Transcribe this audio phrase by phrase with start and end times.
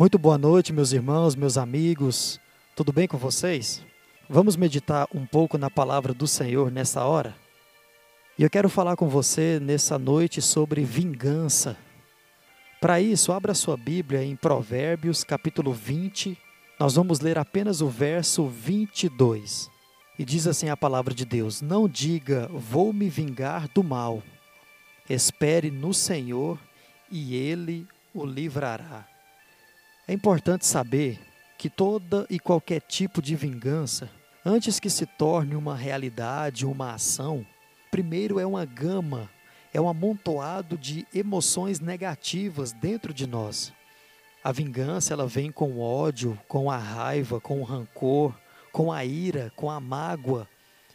[0.00, 2.40] Muito boa noite, meus irmãos, meus amigos.
[2.74, 3.84] Tudo bem com vocês?
[4.30, 7.36] Vamos meditar um pouco na palavra do Senhor nessa hora?
[8.38, 11.76] E eu quero falar com você nessa noite sobre vingança.
[12.80, 16.34] Para isso, abra sua Bíblia em Provérbios, capítulo 20.
[16.78, 19.70] Nós vamos ler apenas o verso 22.
[20.18, 24.22] E diz assim a palavra de Deus: Não diga, vou me vingar do mal.
[25.10, 26.58] Espere no Senhor
[27.10, 29.09] e ele o livrará.
[30.10, 31.20] É importante saber
[31.56, 34.10] que toda e qualquer tipo de vingança,
[34.44, 37.46] antes que se torne uma realidade, uma ação,
[37.92, 39.30] primeiro é uma gama,
[39.72, 43.72] é um amontoado de emoções negativas dentro de nós.
[44.42, 48.34] A vingança, ela vem com o ódio, com a raiva, com o rancor,
[48.72, 50.48] com a ira, com a mágoa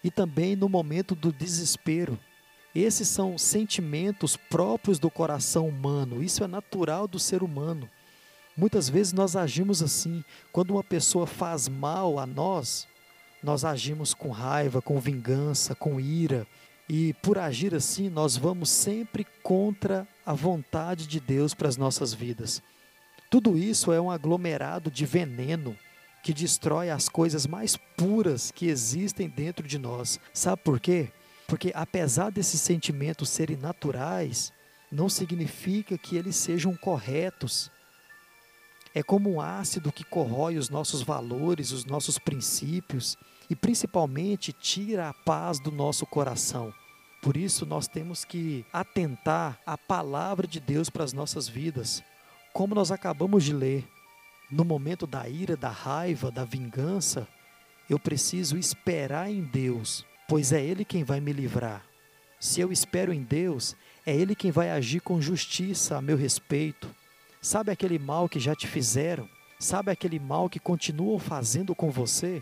[0.04, 2.20] e também no momento do desespero.
[2.76, 7.90] Esses são sentimentos próprios do coração humano, isso é natural do ser humano.
[8.58, 10.24] Muitas vezes nós agimos assim.
[10.52, 12.88] Quando uma pessoa faz mal a nós,
[13.44, 16.48] nós agimos com raiva, com vingança, com ira.
[16.88, 22.14] E por agir assim, nós vamos sempre contra a vontade de Deus para as nossas
[22.14, 22.62] vidas.
[23.30, 25.76] Tudo isso é um aglomerado de veneno
[26.24, 30.20] que destrói as coisas mais puras que existem dentro de nós.
[30.34, 31.10] Sabe por quê?
[31.48, 34.54] Porque apesar desses sentimentos serem naturais,
[34.92, 37.70] não significa que eles sejam corretos
[38.96, 43.18] é como um ácido que corrói os nossos valores, os nossos princípios
[43.50, 46.74] e principalmente tira a paz do nosso coração.
[47.22, 52.02] Por isso nós temos que atentar à palavra de Deus para as nossas vidas.
[52.54, 53.86] Como nós acabamos de ler,
[54.50, 57.28] no momento da ira, da raiva, da vingança,
[57.90, 61.84] eu preciso esperar em Deus, pois é Ele quem vai me livrar.
[62.40, 66.90] Se eu espero em Deus, é Ele quem vai agir com justiça a meu respeito.
[67.46, 69.30] Sabe aquele mal que já te fizeram?
[69.60, 72.42] Sabe aquele mal que continuam fazendo com você?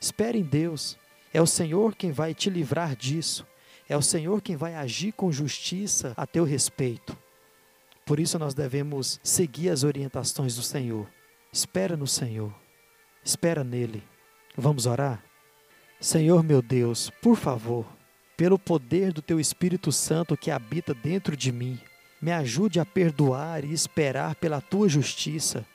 [0.00, 0.96] Espere em Deus.
[1.34, 3.46] É o Senhor quem vai te livrar disso.
[3.86, 7.14] É o Senhor quem vai agir com justiça a teu respeito.
[8.06, 11.06] Por isso nós devemos seguir as orientações do Senhor.
[11.52, 12.54] Espera no Senhor.
[13.22, 14.02] Espera nele.
[14.56, 15.22] Vamos orar?
[16.00, 17.84] Senhor meu Deus, por favor,
[18.34, 21.78] pelo poder do teu Espírito Santo que habita dentro de mim,
[22.22, 25.66] me ajude a perdoar e esperar pela tua justiça.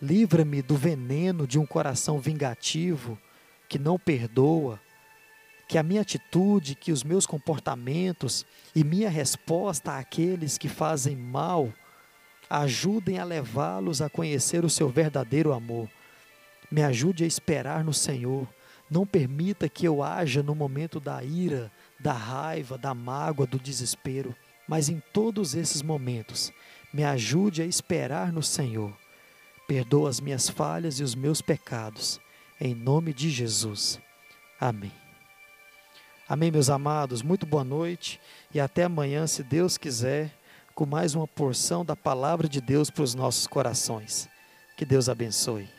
[0.00, 3.18] Livra-me do veneno de um coração vingativo
[3.68, 4.80] que não perdoa.
[5.68, 11.70] Que a minha atitude, que os meus comportamentos e minha resposta àqueles que fazem mal
[12.48, 15.86] ajudem a levá-los a conhecer o seu verdadeiro amor.
[16.70, 18.48] Me ajude a esperar no Senhor.
[18.90, 21.70] Não permita que eu haja no momento da ira,
[22.00, 24.34] da raiva, da mágoa, do desespero
[24.68, 26.52] mas em todos esses momentos,
[26.92, 28.92] me ajude a esperar no Senhor.
[29.66, 32.20] Perdoa as minhas falhas e os meus pecados,
[32.60, 33.98] em nome de Jesus.
[34.60, 34.92] Amém.
[36.28, 37.22] Amém, meus amados.
[37.22, 38.20] Muito boa noite
[38.52, 40.30] e até amanhã, se Deus quiser,
[40.74, 44.28] com mais uma porção da palavra de Deus para os nossos corações.
[44.76, 45.77] Que Deus abençoe.